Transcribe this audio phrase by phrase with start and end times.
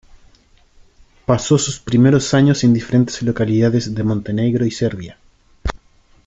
[1.27, 5.15] Pasó sus primeros años en diferentes localidades de Montenegro y Serbia.